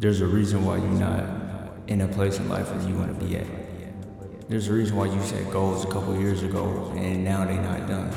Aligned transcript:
There's 0.00 0.20
a 0.20 0.26
reason 0.26 0.64
why 0.64 0.76
you're 0.76 0.86
not 0.86 1.24
in 1.88 2.02
a 2.02 2.06
place 2.06 2.38
in 2.38 2.48
life 2.48 2.70
where 2.70 2.88
you 2.88 2.94
want 2.94 3.18
to 3.18 3.26
be 3.26 3.34
at. 3.34 3.44
There's 4.48 4.68
a 4.68 4.72
reason 4.72 4.96
why 4.96 5.06
you 5.06 5.20
set 5.22 5.50
goals 5.50 5.84
a 5.84 5.88
couple 5.88 6.16
years 6.16 6.44
ago 6.44 6.92
and 6.94 7.24
now 7.24 7.44
they're 7.44 7.60
not 7.60 7.88
done. 7.88 8.08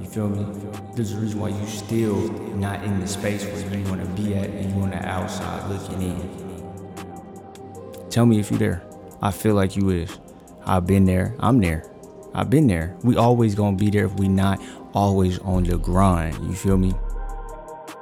You 0.00 0.06
feel 0.06 0.30
me? 0.30 0.46
There's 0.94 1.12
a 1.12 1.18
reason 1.18 1.40
why 1.40 1.50
you 1.50 1.66
still 1.66 2.16
not 2.56 2.82
in 2.84 3.00
the 3.00 3.06
space 3.06 3.44
where 3.44 3.78
you 3.78 3.84
want 3.84 4.00
to 4.00 4.22
be 4.22 4.34
at 4.34 4.48
and 4.48 4.74
you 4.74 4.80
on 4.80 4.92
the 4.92 5.06
outside 5.06 5.70
looking 5.70 6.00
in. 6.00 8.08
Tell 8.08 8.24
me 8.24 8.40
if 8.40 8.50
you're 8.50 8.58
there. 8.58 8.82
I 9.20 9.30
feel 9.30 9.54
like 9.54 9.76
you 9.76 9.90
is. 9.90 10.18
I've 10.64 10.86
been 10.86 11.04
there. 11.04 11.34
I'm 11.38 11.60
there. 11.60 11.86
I've 12.32 12.48
been 12.48 12.66
there. 12.66 12.96
We 13.02 13.18
always 13.18 13.54
gonna 13.54 13.76
be 13.76 13.90
there 13.90 14.06
if 14.06 14.14
we 14.14 14.28
not 14.28 14.58
always 14.94 15.38
on 15.40 15.64
the 15.64 15.76
grind. 15.76 16.42
You 16.46 16.54
feel 16.54 16.78
me? 16.78 16.94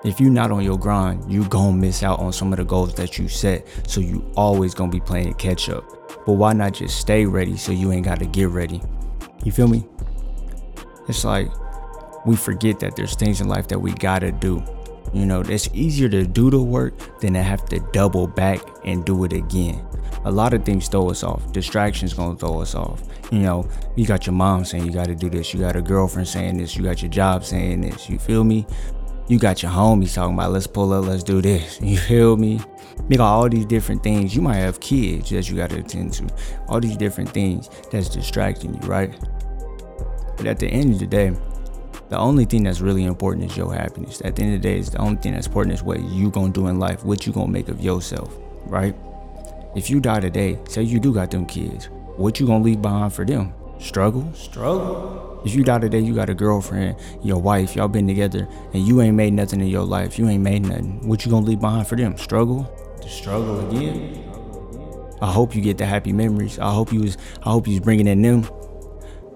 If 0.04 0.20
you're 0.20 0.30
not 0.30 0.50
on 0.50 0.64
your 0.64 0.78
grind, 0.78 1.32
you're 1.32 1.48
gonna 1.48 1.76
miss 1.76 2.02
out 2.02 2.18
on 2.18 2.32
some 2.32 2.52
of 2.52 2.56
the 2.56 2.64
goals 2.64 2.94
that 2.94 3.18
you 3.18 3.28
set. 3.28 3.66
So 3.86 4.00
you 4.00 4.28
always 4.36 4.74
gonna 4.74 4.90
be 4.90 4.98
playing 4.98 5.34
catch 5.34 5.68
up. 5.68 5.84
But 6.26 6.32
why 6.32 6.54
not 6.54 6.72
just 6.72 6.98
stay 6.98 7.24
ready 7.24 7.56
so 7.56 7.70
you 7.70 7.92
ain't 7.92 8.04
gotta 8.04 8.26
get 8.26 8.48
ready? 8.48 8.82
You 9.44 9.52
feel 9.52 9.68
me? 9.68 9.86
It's 11.08 11.24
like 11.24 11.48
we 12.26 12.34
forget 12.34 12.80
that 12.80 12.96
there's 12.96 13.14
things 13.14 13.40
in 13.40 13.48
life 13.48 13.68
that 13.68 13.78
we 13.78 13.92
gotta 13.92 14.32
do. 14.32 14.64
You 15.12 15.24
know, 15.26 15.40
it's 15.40 15.68
easier 15.72 16.08
to 16.08 16.26
do 16.26 16.50
the 16.50 16.60
work 16.60 17.20
than 17.20 17.34
to 17.34 17.42
have 17.42 17.64
to 17.66 17.78
double 17.92 18.26
back 18.26 18.60
and 18.84 19.04
do 19.04 19.22
it 19.22 19.32
again. 19.32 19.86
A 20.24 20.30
lot 20.30 20.52
of 20.52 20.64
things 20.64 20.88
throw 20.88 21.10
us 21.10 21.22
off. 21.22 21.52
Distractions 21.52 22.12
gonna 22.12 22.36
throw 22.36 22.60
us 22.60 22.74
off. 22.74 23.02
You 23.30 23.40
know, 23.40 23.68
you 23.94 24.06
got 24.06 24.26
your 24.26 24.34
mom 24.34 24.64
saying 24.64 24.84
you 24.84 24.92
gotta 24.92 25.14
do 25.14 25.30
this, 25.30 25.54
you 25.54 25.60
got 25.60 25.76
a 25.76 25.82
girlfriend 25.82 26.26
saying 26.26 26.58
this, 26.58 26.76
you 26.76 26.82
got 26.82 27.02
your 27.02 27.10
job 27.10 27.44
saying 27.44 27.82
this, 27.82 28.08
you 28.08 28.18
feel 28.18 28.42
me? 28.42 28.66
You 29.28 29.38
got 29.38 29.62
your 29.62 29.72
homies 29.72 30.14
talking 30.14 30.34
about 30.34 30.52
let's 30.52 30.66
pull 30.66 30.92
up, 30.92 31.06
let's 31.06 31.22
do 31.22 31.40
this. 31.40 31.80
You 31.82 31.96
feel 31.96 32.36
me? 32.36 32.60
You 33.08 33.16
got 33.16 33.32
all 33.32 33.48
these 33.48 33.64
different 33.64 34.02
things. 34.02 34.34
You 34.34 34.42
might 34.42 34.56
have 34.56 34.80
kids 34.80 35.30
that 35.30 35.48
you 35.48 35.56
gotta 35.56 35.78
attend 35.78 36.12
to. 36.14 36.28
All 36.68 36.80
these 36.80 36.96
different 36.96 37.30
things 37.30 37.68
that's 37.90 38.08
distracting 38.08 38.74
you, 38.74 38.80
right? 38.88 39.14
But 40.36 40.46
at 40.46 40.58
the 40.58 40.66
end 40.66 40.94
of 40.94 40.98
the 41.00 41.06
day, 41.06 41.32
the 42.08 42.18
only 42.18 42.44
thing 42.44 42.64
that's 42.64 42.80
really 42.80 43.04
important 43.04 43.50
is 43.50 43.56
your 43.56 43.72
happiness. 43.72 44.20
At 44.24 44.36
the 44.36 44.42
end 44.42 44.56
of 44.56 44.62
the 44.62 44.68
day, 44.68 44.78
it's 44.78 44.90
the 44.90 44.98
only 44.98 45.16
thing 45.16 45.32
that's 45.32 45.46
important 45.46 45.74
is 45.74 45.82
what 45.82 46.00
you 46.00 46.30
gonna 46.30 46.52
do 46.52 46.66
in 46.66 46.78
life, 46.78 47.04
what 47.04 47.26
you 47.26 47.32
gonna 47.32 47.50
make 47.50 47.68
of 47.68 47.80
yourself, 47.80 48.36
right? 48.64 48.94
If 49.74 49.88
you 49.88 50.00
die 50.00 50.20
today, 50.20 50.58
say 50.68 50.82
you 50.82 51.00
do 51.00 51.14
got 51.14 51.30
them 51.30 51.46
kids, 51.46 51.88
what 52.16 52.38
you 52.38 52.46
gonna 52.46 52.62
leave 52.62 52.82
behind 52.82 53.14
for 53.14 53.24
them? 53.24 53.54
Struggle? 53.78 54.32
Struggle. 54.34 55.42
If 55.44 55.54
you 55.54 55.64
die 55.64 55.80
today, 55.80 55.98
you 55.98 56.14
got 56.14 56.30
a 56.30 56.34
girlfriend, 56.34 56.96
your 57.22 57.40
wife, 57.40 57.74
y'all 57.74 57.88
been 57.88 58.06
together, 58.06 58.48
and 58.72 58.86
you 58.86 59.00
ain't 59.00 59.16
made 59.16 59.32
nothing 59.32 59.60
in 59.60 59.66
your 59.66 59.84
life. 59.84 60.18
You 60.18 60.28
ain't 60.28 60.42
made 60.42 60.62
nothing. 60.62 61.06
What 61.06 61.24
you 61.24 61.30
gonna 61.30 61.46
leave 61.46 61.60
behind 61.60 61.88
for 61.88 61.96
them? 61.96 62.16
Struggle? 62.16 62.70
To 63.00 63.08
struggle 63.08 63.68
again? 63.68 64.22
I 65.20 65.30
hope 65.30 65.54
you 65.54 65.62
get 65.62 65.78
the 65.78 65.86
happy 65.86 66.12
memories. 66.12 66.58
I 66.58 66.72
hope 66.72 66.92
you 66.92 67.00
was. 67.00 67.16
I 67.44 67.50
hope 67.50 67.66
you 67.66 67.74
was 67.74 67.80
bringing 67.80 68.06
in 68.06 68.22
them. 68.22 68.44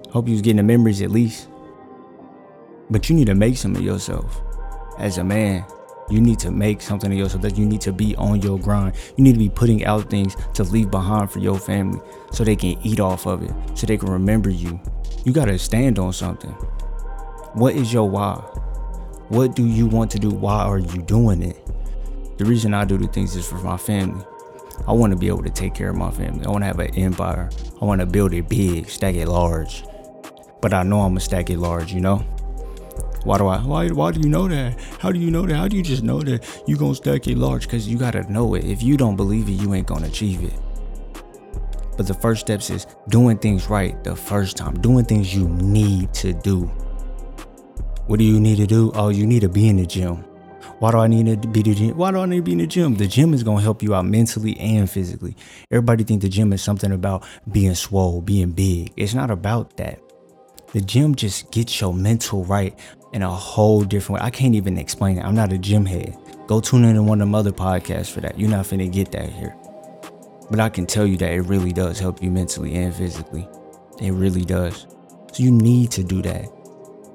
I 0.08 0.12
hope 0.12 0.28
you 0.28 0.32
was 0.32 0.42
getting 0.42 0.58
the 0.58 0.62
memories 0.62 1.02
at 1.02 1.10
least. 1.10 1.48
But 2.88 3.08
you 3.08 3.16
need 3.16 3.26
to 3.26 3.34
make 3.34 3.56
some 3.56 3.74
of 3.74 3.82
yourself. 3.82 4.40
As 4.98 5.18
a 5.18 5.24
man, 5.24 5.64
you 6.08 6.20
need 6.20 6.38
to 6.40 6.50
make 6.50 6.80
something 6.80 7.10
of 7.10 7.18
yourself 7.18 7.42
that 7.42 7.58
you 7.58 7.66
need 7.66 7.80
to 7.82 7.92
be 7.92 8.14
on 8.16 8.40
your 8.42 8.58
grind. 8.58 8.94
You 9.16 9.24
need 9.24 9.32
to 9.32 9.38
be 9.38 9.48
putting 9.48 9.84
out 9.84 10.08
things 10.10 10.36
to 10.54 10.62
leave 10.64 10.90
behind 10.90 11.30
for 11.30 11.40
your 11.40 11.58
family 11.58 12.00
so 12.30 12.44
they 12.44 12.56
can 12.56 12.78
eat 12.82 13.00
off 13.00 13.26
of 13.26 13.42
it, 13.42 13.52
so 13.74 13.86
they 13.86 13.96
can 13.96 14.10
remember 14.10 14.50
you. 14.50 14.80
You 15.24 15.32
got 15.32 15.46
to 15.46 15.58
stand 15.58 15.98
on 15.98 16.12
something. 16.12 16.52
What 17.54 17.74
is 17.74 17.92
your 17.92 18.08
why? 18.08 18.34
What 19.28 19.56
do 19.56 19.66
you 19.66 19.86
want 19.86 20.10
to 20.12 20.18
do? 20.18 20.30
Why 20.30 20.62
are 20.62 20.78
you 20.78 21.02
doing 21.02 21.42
it? 21.42 21.60
The 22.38 22.44
reason 22.44 22.74
I 22.74 22.84
do 22.84 22.98
the 22.98 23.08
things 23.08 23.34
is 23.34 23.48
for 23.48 23.56
my 23.56 23.76
family. 23.76 24.24
I 24.86 24.92
want 24.92 25.12
to 25.12 25.18
be 25.18 25.26
able 25.28 25.42
to 25.42 25.50
take 25.50 25.74
care 25.74 25.90
of 25.90 25.96
my 25.96 26.10
family. 26.10 26.44
I 26.44 26.50
want 26.50 26.62
to 26.62 26.66
have 26.66 26.78
an 26.78 26.94
empire. 26.94 27.50
I 27.80 27.84
want 27.84 28.00
to 28.00 28.06
build 28.06 28.34
it 28.34 28.48
big, 28.48 28.88
stack 28.88 29.14
it 29.14 29.26
large. 29.26 29.82
But 30.60 30.74
I 30.74 30.82
know 30.82 31.00
I'm 31.00 31.12
going 31.12 31.18
to 31.18 31.24
stack 31.24 31.50
it 31.50 31.58
large, 31.58 31.92
you 31.92 32.00
know? 32.00 32.24
Why 33.26 33.38
do 33.38 33.48
I? 33.48 33.58
Why? 33.58 33.88
Why 33.88 34.12
do 34.12 34.20
you 34.20 34.28
know 34.28 34.46
that? 34.46 34.80
How 35.00 35.10
do 35.10 35.18
you 35.18 35.32
know 35.32 35.44
that? 35.46 35.56
How 35.56 35.66
do 35.66 35.76
you 35.76 35.82
just 35.82 36.04
know 36.04 36.20
that 36.20 36.62
you 36.68 36.76
gonna 36.76 36.94
stack 36.94 37.26
it 37.26 37.36
large? 37.36 37.68
Cause 37.68 37.88
you 37.88 37.98
gotta 37.98 38.22
know 38.32 38.54
it. 38.54 38.64
If 38.64 38.84
you 38.84 38.96
don't 38.96 39.16
believe 39.16 39.48
it, 39.48 39.60
you 39.60 39.74
ain't 39.74 39.88
gonna 39.88 40.06
achieve 40.06 40.44
it. 40.44 40.52
But 41.96 42.06
the 42.06 42.14
first 42.14 42.42
steps 42.42 42.70
is 42.70 42.86
doing 43.08 43.38
things 43.38 43.68
right 43.68 44.02
the 44.04 44.14
first 44.14 44.56
time. 44.56 44.80
Doing 44.80 45.04
things 45.04 45.34
you 45.34 45.48
need 45.48 46.14
to 46.14 46.34
do. 46.34 46.66
What 48.06 48.20
do 48.20 48.24
you 48.24 48.38
need 48.38 48.58
to 48.58 48.66
do? 48.66 48.92
Oh, 48.94 49.08
you 49.08 49.26
need 49.26 49.40
to 49.40 49.48
be 49.48 49.68
in 49.68 49.78
the 49.78 49.86
gym. 49.86 50.24
Why 50.78 50.92
do 50.92 50.98
I 50.98 51.08
need 51.08 51.42
to 51.42 51.48
be 51.48 51.62
the 51.62 51.74
gym? 51.74 51.96
Why 51.96 52.12
do 52.12 52.18
I 52.18 52.26
need 52.26 52.36
to 52.36 52.42
be 52.42 52.52
in 52.52 52.58
the 52.58 52.68
gym? 52.68 52.94
The 52.94 53.08
gym 53.08 53.34
is 53.34 53.42
gonna 53.42 53.60
help 53.60 53.82
you 53.82 53.92
out 53.92 54.04
mentally 54.04 54.56
and 54.60 54.88
physically. 54.88 55.34
Everybody 55.72 56.04
think 56.04 56.22
the 56.22 56.28
gym 56.28 56.52
is 56.52 56.62
something 56.62 56.92
about 56.92 57.24
being 57.50 57.74
swole, 57.74 58.20
being 58.20 58.52
big. 58.52 58.92
It's 58.96 59.14
not 59.14 59.32
about 59.32 59.78
that. 59.78 59.98
The 60.76 60.82
gym 60.82 61.14
just 61.14 61.50
gets 61.52 61.80
your 61.80 61.94
mental 61.94 62.44
right 62.44 62.78
in 63.14 63.22
a 63.22 63.30
whole 63.30 63.80
different 63.80 64.20
way. 64.20 64.26
I 64.26 64.28
can't 64.28 64.54
even 64.54 64.76
explain 64.76 65.16
it. 65.16 65.24
I'm 65.24 65.34
not 65.34 65.50
a 65.50 65.56
gym 65.56 65.86
head. 65.86 66.14
Go 66.46 66.60
tune 66.60 66.84
in 66.84 66.96
to 66.96 67.02
one 67.02 67.22
of 67.22 67.28
them 67.28 67.34
other 67.34 67.50
podcasts 67.50 68.10
for 68.10 68.20
that. 68.20 68.38
You're 68.38 68.50
not 68.50 68.66
finna 68.66 68.92
get 68.92 69.10
that 69.12 69.30
here. 69.30 69.56
But 70.50 70.60
I 70.60 70.68
can 70.68 70.84
tell 70.84 71.06
you 71.06 71.16
that 71.16 71.30
it 71.32 71.40
really 71.40 71.72
does 71.72 71.98
help 71.98 72.22
you 72.22 72.30
mentally 72.30 72.74
and 72.74 72.94
physically. 72.94 73.48
It 74.02 74.10
really 74.10 74.44
does. 74.44 74.86
So 75.32 75.42
you 75.42 75.50
need 75.50 75.92
to 75.92 76.04
do 76.04 76.20
that. 76.20 76.44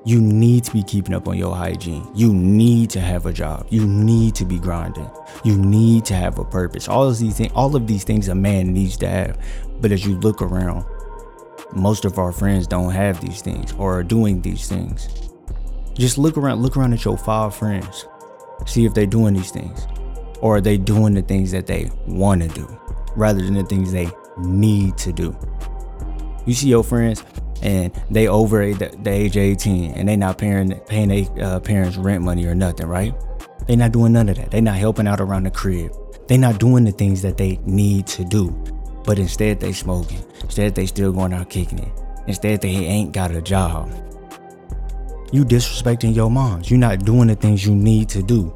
You 0.06 0.20
need 0.20 0.64
to 0.64 0.72
be 0.72 0.82
keeping 0.82 1.14
up 1.14 1.28
on 1.28 1.38
your 1.38 1.56
hygiene. 1.56 2.10
You 2.16 2.34
need 2.34 2.90
to 2.90 3.00
have 3.00 3.28
a 3.28 3.32
job. 3.32 3.68
You 3.70 3.86
need 3.86 4.34
to 4.38 4.46
be 4.46 4.58
grinding. 4.58 5.08
You 5.44 5.56
need 5.56 6.06
to 6.06 6.16
have 6.16 6.40
a 6.40 6.46
purpose. 6.46 6.88
All 6.88 7.08
of 7.08 7.20
these 7.20 7.38
things, 7.38 7.52
all 7.54 7.76
of 7.76 7.86
these 7.86 8.06
things 8.06 8.28
a 8.28 8.34
man 8.34 8.74
needs 8.74 8.98
to 8.98 9.08
have. 9.08 9.38
But 9.82 9.92
as 9.92 10.04
you 10.04 10.18
look 10.18 10.42
around, 10.42 10.84
most 11.74 12.06
of 12.06 12.18
our 12.18 12.32
friends 12.32 12.68
don't 12.68 12.92
have 12.92 13.22
these 13.22 13.42
things 13.42 13.74
or 13.74 14.00
are 14.00 14.04
doing 14.04 14.42
these 14.42 14.68
things. 14.68 15.32
Just 15.94 16.18
look 16.18 16.38
around, 16.38 16.62
look 16.62 16.78
around 16.78 16.94
at 16.94 17.04
your 17.06 17.18
five 17.18 17.56
friends. 17.56 18.06
See 18.66 18.86
if 18.86 18.94
they're 18.94 19.06
doing 19.06 19.34
these 19.34 19.52
things. 19.52 19.88
Or 20.40 20.58
are 20.58 20.62
they 20.62 20.78
doing 20.78 21.14
the 21.14 21.22
things 21.22 21.52
that 21.52 21.68
they 21.68 21.92
want 22.08 22.42
to 22.42 22.48
do 22.50 22.68
rather 23.16 23.42
than 23.42 23.54
the 23.54 23.64
things 23.64 23.92
they 23.92 24.10
need 24.38 24.98
to 25.00 25.14
do? 25.14 25.36
You 26.46 26.54
see 26.54 26.70
your 26.70 26.84
friends 26.84 27.24
and 27.62 27.94
they 28.10 28.28
over 28.28 28.74
the, 28.74 29.10
age 29.10 29.38
of 29.38 29.44
18 29.44 29.92
and 29.92 30.10
they 30.10 30.16
not 30.16 30.38
paying 30.38 30.80
paying 30.88 31.10
their 31.10 31.46
uh, 31.46 31.60
parents 31.60 31.98
rent 31.98 32.24
money 32.24 32.46
or 32.46 32.56
nothing, 32.56 32.88
right? 32.88 33.14
They 33.68 33.76
not 33.76 33.92
doing 33.92 34.14
none 34.14 34.30
of 34.30 34.38
that. 34.38 34.52
They 34.52 34.62
not 34.62 34.78
helping 34.78 35.08
out 35.08 35.22
around 35.22 35.44
the 35.44 35.52
crib. 35.52 35.92
They 36.28 36.38
not 36.38 36.60
doing 36.60 36.86
the 36.86 36.92
things 36.92 37.22
that 37.22 37.38
they 37.38 37.60
need 37.66 38.08
to 38.08 38.24
do. 38.24 38.50
But 39.04 39.20
instead 39.20 39.60
they 39.60 39.74
smoking. 39.74 40.24
Instead 40.42 40.76
they 40.76 40.86
still 40.86 41.12
going 41.12 41.34
out 41.34 41.50
kicking 41.50 41.80
it. 41.80 41.92
Instead 42.28 42.62
they 42.62 42.70
ain't 42.70 43.14
got 43.14 43.32
a 43.32 43.42
job. 43.42 43.92
You 45.32 45.46
disrespecting 45.46 46.16
your 46.16 46.30
moms. 46.30 46.70
You're 46.70 46.80
not 46.80 47.06
doing 47.06 47.28
the 47.28 47.36
things 47.36 47.66
you 47.66 47.74
need 47.74 48.10
to 48.10 48.22
do. 48.22 48.54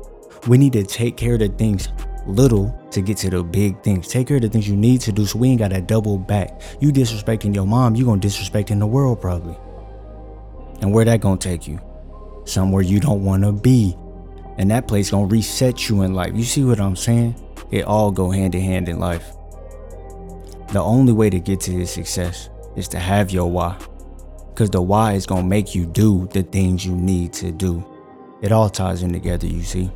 We 0.47 0.57
need 0.57 0.73
to 0.73 0.83
take 0.83 1.17
care 1.17 1.33
of 1.33 1.39
the 1.39 1.47
things 1.47 1.89
little 2.27 2.77
to 2.91 3.01
get 3.01 3.17
to 3.17 3.29
the 3.29 3.43
big 3.43 3.81
things. 3.83 4.07
Take 4.07 4.27
care 4.27 4.37
of 4.37 4.43
the 4.43 4.49
things 4.49 4.67
you 4.67 4.75
need 4.75 5.01
to 5.01 5.11
do 5.11 5.25
so 5.25 5.39
we 5.39 5.49
ain't 5.49 5.59
gotta 5.59 5.81
double 5.81 6.17
back. 6.17 6.61
You 6.79 6.91
disrespecting 6.91 7.53
your 7.53 7.65
mom, 7.65 7.95
you 7.95 8.05
gonna 8.05 8.21
disrespect 8.21 8.71
in 8.71 8.79
the 8.79 8.87
world 8.87 9.21
probably. 9.21 9.57
And 10.81 10.93
where 10.93 11.05
that 11.05 11.21
gonna 11.21 11.37
take 11.37 11.67
you? 11.67 11.79
Somewhere 12.45 12.81
you 12.81 12.99
don't 12.99 13.23
wanna 13.23 13.51
be. 13.51 13.95
And 14.57 14.69
that 14.71 14.87
place 14.87 15.11
gonna 15.11 15.27
reset 15.27 15.89
you 15.89 16.01
in 16.01 16.13
life. 16.13 16.33
You 16.35 16.43
see 16.43 16.63
what 16.63 16.79
I'm 16.79 16.95
saying? 16.95 17.35
It 17.71 17.85
all 17.85 18.11
go 18.11 18.29
hand 18.29 18.55
in 18.55 18.61
hand 18.61 18.89
in 18.89 18.99
life. 18.99 19.33
The 20.75 20.83
only 20.83 21.13
way 21.13 21.29
to 21.29 21.39
get 21.39 21.61
to 21.61 21.71
this 21.71 21.93
success 21.93 22.49
is 22.75 22.89
to 22.89 22.99
have 22.99 23.31
your 23.31 23.49
why. 23.49 23.77
Because 24.49 24.69
the 24.71 24.81
why 24.81 25.13
is 25.13 25.25
going 25.25 25.43
to 25.43 25.47
make 25.47 25.73
you 25.73 25.85
do 25.85 26.27
the 26.33 26.43
things 26.43 26.85
you 26.85 26.93
need 26.93 27.31
to 27.35 27.53
do. 27.53 27.81
It 28.41 28.51
all 28.51 28.69
ties 28.69 29.01
in 29.01 29.13
together, 29.13 29.47
you 29.47 29.63
see. 29.63 29.89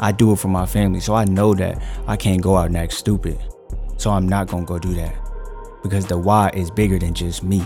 I 0.00 0.12
do 0.12 0.32
it 0.32 0.38
for 0.38 0.48
my 0.48 0.64
family, 0.64 1.00
so 1.00 1.14
I 1.14 1.26
know 1.26 1.52
that 1.56 1.82
I 2.06 2.16
can't 2.16 2.40
go 2.40 2.56
out 2.56 2.68
and 2.68 2.76
act 2.78 2.94
stupid. 2.94 3.38
So 3.98 4.12
I'm 4.12 4.26
not 4.26 4.46
going 4.46 4.64
to 4.64 4.66
go 4.66 4.78
do 4.78 4.94
that. 4.94 5.14
Because 5.82 6.06
the 6.06 6.16
why 6.16 6.48
is 6.54 6.70
bigger 6.70 6.98
than 6.98 7.12
just 7.12 7.42
me. 7.42 7.62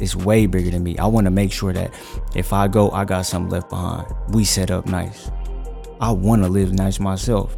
It's 0.00 0.16
way 0.16 0.46
bigger 0.46 0.70
than 0.70 0.82
me. 0.82 0.96
I 0.96 1.08
want 1.08 1.26
to 1.26 1.30
make 1.30 1.52
sure 1.52 1.74
that 1.74 1.92
if 2.34 2.54
I 2.54 2.68
go, 2.68 2.90
I 2.92 3.04
got 3.04 3.26
something 3.26 3.50
left 3.50 3.68
behind. 3.68 4.06
We 4.30 4.46
set 4.46 4.70
up 4.70 4.86
nice. 4.86 5.30
I 6.00 6.10
want 6.10 6.42
to 6.42 6.48
live 6.48 6.72
nice 6.72 6.98
myself. 6.98 7.54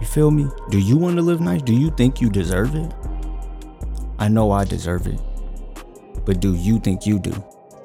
You 0.00 0.06
feel 0.06 0.30
me? 0.30 0.48
Do 0.70 0.78
you 0.78 0.96
want 0.96 1.16
to 1.16 1.22
live 1.22 1.40
nice? 1.40 1.62
Do 1.62 1.74
you 1.74 1.90
think 1.90 2.20
you 2.20 2.30
deserve 2.30 2.74
it? 2.74 2.92
I 4.18 4.28
know 4.28 4.50
I 4.50 4.64
deserve 4.64 5.06
it. 5.06 5.20
But 6.24 6.40
do 6.40 6.54
you 6.54 6.78
think 6.78 7.06
you 7.06 7.18
do? 7.18 7.32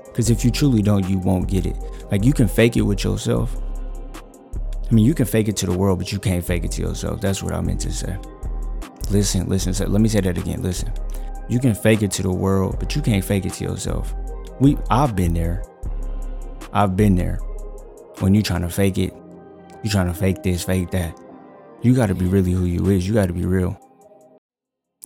Because 0.06 0.30
if 0.30 0.44
you 0.44 0.52
truly 0.52 0.82
don't, 0.82 1.08
you 1.10 1.20
won't 1.20 1.48
get 1.48 1.66
it. 1.66 1.78
Like 2.12 2.24
you 2.24 2.34
can 2.34 2.48
fake 2.48 2.78
it 2.78 2.82
with 2.82 3.04
yourself. 3.04 3.56
I 4.90 4.94
mean, 4.94 5.06
you 5.06 5.14
can 5.14 5.26
fake 5.26 5.48
it 5.48 5.58
to 5.58 5.66
the 5.66 5.78
world, 5.78 6.00
but 6.00 6.12
you 6.12 6.20
can't 6.20 6.44
fake 6.44 6.64
it 6.64 6.72
to 6.74 6.82
yourself. 6.82 7.22
That's 7.22 7.44
what 7.44 7.54
I 7.54 7.62
meant 7.62 7.82
to 7.82 7.92
say. 7.92 8.18
Listen, 9.12 9.48
listen. 9.48 9.92
Let 9.92 10.02
me 10.02 10.10
say 10.10 10.22
that 10.22 10.38
again. 10.38 10.62
Listen. 10.64 10.92
You 11.48 11.60
can 11.60 11.76
fake 11.76 12.02
it 12.02 12.12
to 12.12 12.24
the 12.24 12.32
world, 12.32 12.78
but 12.80 12.96
you 12.96 13.02
can't 13.02 13.24
fake 13.24 13.46
it 13.46 13.54
to 13.54 13.64
yourself. 13.64 14.14
We 14.60 14.78
I've 14.90 15.16
been 15.16 15.34
there. 15.34 15.64
I've 16.74 16.96
been 16.96 17.16
there. 17.16 17.38
When 18.20 18.34
you're 18.34 18.44
trying 18.44 18.62
to 18.62 18.70
fake 18.70 18.98
it 18.98 19.14
you're 19.84 19.92
trying 19.92 20.08
to 20.08 20.14
fake 20.14 20.44
this, 20.44 20.64
fake 20.64 20.92
that. 20.92 21.18
You 21.82 21.96
gotta 21.96 22.16
be 22.16 22.26
really 22.26 22.52
who 22.52 22.66
you 22.66 22.90
is. 22.90 23.08
You 23.08 23.14
gotta 23.14 23.34
be 23.34 23.46
real. 23.46 23.80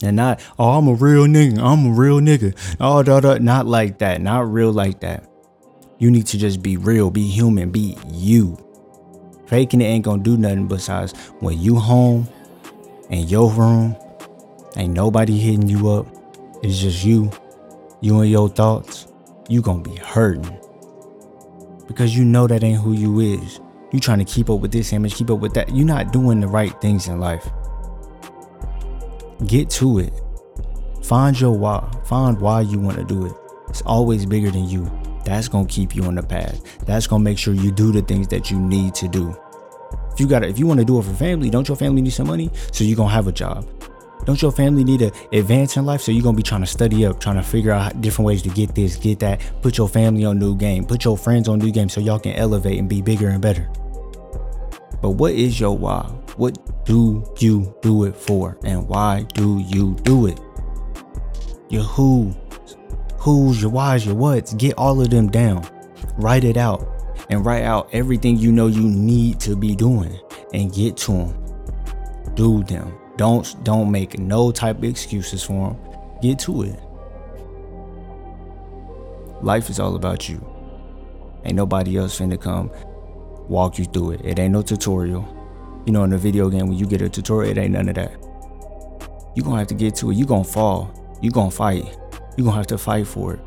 And 0.01 0.15
not, 0.15 0.41
oh, 0.59 0.71
I'm 0.71 0.87
a 0.87 0.93
real 0.93 1.25
nigga. 1.25 1.59
I'm 1.59 1.85
a 1.85 1.91
real 1.91 2.19
nigga. 2.19 2.57
Oh, 2.79 3.03
da, 3.03 3.19
da. 3.19 3.37
Not 3.37 3.67
like 3.67 3.99
that. 3.99 4.21
Not 4.21 4.51
real 4.51 4.71
like 4.71 4.99
that. 5.01 5.29
You 5.99 6.11
need 6.11 6.25
to 6.27 6.37
just 6.37 6.61
be 6.61 6.75
real, 6.75 7.09
be 7.11 7.27
human, 7.27 7.71
be 7.71 7.97
you. 8.11 8.57
Faking 9.47 9.81
it 9.81 9.85
ain't 9.85 10.03
gonna 10.03 10.23
do 10.23 10.35
nothing 10.35 10.67
besides 10.67 11.13
when 11.39 11.59
you 11.59 11.75
home 11.75 12.27
in 13.09 13.27
your 13.27 13.51
room, 13.51 13.95
ain't 14.75 14.93
nobody 14.93 15.37
hitting 15.37 15.69
you 15.69 15.89
up. 15.89 16.07
It's 16.63 16.79
just 16.79 17.05
you, 17.05 17.31
you 18.01 18.19
and 18.19 18.31
your 18.31 18.49
thoughts. 18.49 19.07
You 19.47 19.61
gonna 19.61 19.83
be 19.83 19.95
hurting. 19.95 20.57
Because 21.87 22.15
you 22.17 22.25
know 22.25 22.47
that 22.47 22.63
ain't 22.63 22.81
who 22.81 22.93
you 22.93 23.19
is. 23.19 23.59
You 23.93 23.99
trying 23.99 24.19
to 24.19 24.25
keep 24.25 24.49
up 24.49 24.59
with 24.59 24.71
this 24.71 24.91
image, 24.91 25.15
keep 25.15 25.29
up 25.29 25.39
with 25.39 25.53
that. 25.53 25.73
You're 25.73 25.85
not 25.85 26.11
doing 26.11 26.39
the 26.39 26.47
right 26.47 26.73
things 26.81 27.07
in 27.07 27.19
life. 27.19 27.47
Get 29.45 29.69
to 29.71 29.99
it. 29.99 30.13
Find 31.03 31.39
your 31.39 31.55
why. 31.57 31.89
Find 32.05 32.41
why 32.41 32.61
you 32.61 32.79
want 32.79 32.97
to 32.97 33.03
do 33.03 33.27
it. 33.27 33.33
It's 33.69 33.81
always 33.83 34.25
bigger 34.25 34.49
than 34.49 34.67
you. 34.67 34.91
That's 35.25 35.47
gonna 35.47 35.67
keep 35.67 35.95
you 35.95 36.03
on 36.03 36.15
the 36.15 36.23
path. 36.23 36.85
That's 36.85 37.05
gonna 37.07 37.23
make 37.23 37.37
sure 37.37 37.53
you 37.53 37.71
do 37.71 37.91
the 37.91 38.01
things 38.01 38.27
that 38.29 38.49
you 38.49 38.59
need 38.59 38.95
to 38.95 39.07
do. 39.07 39.35
If 40.11 40.19
you 40.19 40.27
gotta, 40.27 40.47
if 40.47 40.57
you 40.57 40.65
want 40.65 40.79
to 40.79 40.85
do 40.85 40.99
it 40.99 41.03
for 41.03 41.13
family, 41.13 41.49
don't 41.49 41.67
your 41.67 41.77
family 41.77 42.01
need 42.01 42.13
some 42.13 42.27
money? 42.27 42.49
So 42.71 42.83
you're 42.83 42.97
gonna 42.97 43.11
have 43.11 43.27
a 43.27 43.31
job. 43.31 43.67
Don't 44.25 44.41
your 44.41 44.51
family 44.51 44.83
need 44.83 44.99
to 44.99 45.11
advance 45.33 45.77
in 45.77 45.85
life? 45.85 46.01
So 46.01 46.11
you're 46.11 46.23
gonna 46.23 46.37
be 46.37 46.43
trying 46.43 46.61
to 46.61 46.67
study 46.67 47.05
up, 47.05 47.19
trying 47.19 47.35
to 47.35 47.43
figure 47.43 47.71
out 47.71 48.01
different 48.01 48.25
ways 48.25 48.41
to 48.43 48.49
get 48.49 48.73
this, 48.73 48.95
get 48.95 49.19
that. 49.19 49.41
Put 49.61 49.77
your 49.77 49.89
family 49.89 50.25
on 50.25 50.39
new 50.39 50.55
game. 50.55 50.85
Put 50.85 51.03
your 51.05 51.17
friends 51.17 51.47
on 51.47 51.59
new 51.59 51.71
game 51.71 51.89
so 51.89 52.01
y'all 52.01 52.19
can 52.19 52.33
elevate 52.33 52.79
and 52.79 52.89
be 52.89 53.01
bigger 53.01 53.29
and 53.29 53.41
better. 53.41 53.69
But 55.03 55.11
what 55.11 55.33
is 55.33 55.59
your 55.59 55.77
why? 55.77 56.03
What 56.37 56.85
do 56.85 57.29
you 57.37 57.75
do 57.81 58.05
it 58.05 58.15
for? 58.15 58.57
And 58.63 58.87
why 58.87 59.23
do 59.33 59.59
you 59.59 59.95
do 60.03 60.27
it? 60.27 60.39
Your 61.67 61.83
who, 61.83 62.33
who's, 63.17 63.61
your 63.61 63.69
why's, 63.69 64.05
your 64.05 64.15
what's. 64.15 64.53
Get 64.53 64.77
all 64.77 65.01
of 65.01 65.09
them 65.09 65.29
down. 65.29 65.67
Write 66.17 66.45
it 66.45 66.55
out. 66.55 66.87
And 67.29 67.45
write 67.45 67.63
out 67.63 67.89
everything 67.91 68.37
you 68.37 68.53
know 68.53 68.67
you 68.67 68.83
need 68.83 69.41
to 69.41 69.57
be 69.57 69.75
doing. 69.75 70.17
And 70.53 70.73
get 70.73 70.95
to 70.99 71.11
them. 71.11 71.55
Do 72.35 72.63
them. 72.63 72.97
Don't 73.17 73.61
don't 73.65 73.91
make 73.91 74.17
no 74.17 74.53
type 74.53 74.77
of 74.77 74.85
excuses 74.85 75.43
for 75.43 75.71
them. 75.71 75.79
Get 76.21 76.39
to 76.39 76.61
it. 76.61 76.79
Life 79.41 79.69
is 79.69 79.81
all 79.81 79.97
about 79.97 80.29
you. 80.29 80.39
Ain't 81.43 81.55
nobody 81.55 81.97
else 81.97 82.17
finna 82.17 82.39
come 82.39 82.71
walk 83.47 83.77
you 83.77 83.85
through 83.85 84.11
it. 84.11 84.21
It 84.23 84.39
ain't 84.39 84.53
no 84.53 84.61
tutorial. 84.61 85.27
You 85.85 85.93
know, 85.93 86.03
in 86.03 86.13
a 86.13 86.17
video 86.17 86.49
game, 86.49 86.67
when 86.67 86.77
you 86.77 86.85
get 86.85 87.01
a 87.01 87.09
tutorial, 87.09 87.51
it 87.51 87.57
ain't 87.61 87.73
none 87.73 87.89
of 87.89 87.95
that. 87.95 88.11
You're 89.35 89.45
gonna 89.45 89.59
have 89.59 89.67
to 89.67 89.75
get 89.75 89.95
to 89.95 90.11
it. 90.11 90.15
You're 90.15 90.27
gonna 90.27 90.43
fall. 90.43 90.91
You're 91.21 91.31
gonna 91.31 91.51
fight. 91.51 91.85
You're 92.37 92.45
gonna 92.45 92.57
have 92.57 92.67
to 92.67 92.77
fight 92.77 93.07
for 93.07 93.33
it. 93.33 93.39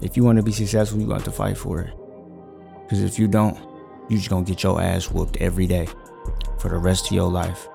If 0.00 0.16
you 0.16 0.24
wanna 0.24 0.42
be 0.42 0.52
successful, 0.52 0.98
you're 0.98 1.08
gonna 1.08 1.20
have 1.20 1.32
to 1.32 1.36
fight 1.36 1.56
for 1.56 1.80
it. 1.80 1.94
Because 2.82 3.02
if 3.02 3.18
you 3.18 3.28
don't, 3.28 3.56
you're 4.08 4.18
just 4.18 4.30
gonna 4.30 4.44
get 4.44 4.62
your 4.62 4.80
ass 4.80 5.10
whooped 5.10 5.36
every 5.38 5.66
day 5.66 5.86
for 6.58 6.68
the 6.70 6.78
rest 6.78 7.06
of 7.06 7.12
your 7.12 7.30
life. 7.30 7.68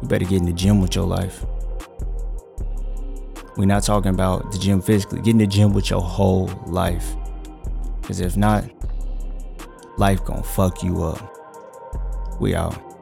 You 0.00 0.08
better 0.08 0.24
get 0.24 0.40
in 0.40 0.46
the 0.46 0.52
gym 0.52 0.80
with 0.80 0.94
your 0.94 1.06
life. 1.06 1.44
We're 3.56 3.66
not 3.66 3.84
talking 3.84 4.10
about 4.10 4.50
the 4.52 4.58
gym 4.58 4.82
physically, 4.82 5.20
get 5.20 5.30
in 5.30 5.38
the 5.38 5.46
gym 5.46 5.72
with 5.72 5.90
your 5.90 6.00
whole 6.00 6.46
life. 6.66 7.14
Because 8.00 8.20
if 8.20 8.36
not, 8.36 8.64
life 9.96 10.24
gonna 10.24 10.42
fuck 10.42 10.82
you 10.82 11.02
up. 11.02 11.20
We 12.40 12.54
out. 12.54 12.93